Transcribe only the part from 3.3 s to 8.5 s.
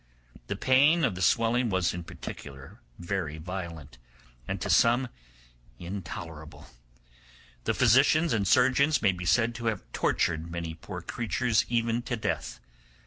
violent, and to some intolerable; the physicians and